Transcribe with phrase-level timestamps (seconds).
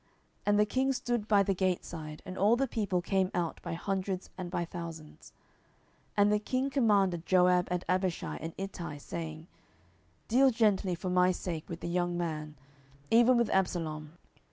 [0.47, 3.73] And the king stood by the gate side, and all the people came out by
[3.75, 5.31] hundreds and by thousands.
[6.17, 9.45] 10:018:005 And the king commanded Joab and Abishai and Ittai, saying,
[10.27, 12.55] Deal gently for my sake with the young man,
[13.11, 14.17] even with Absalom.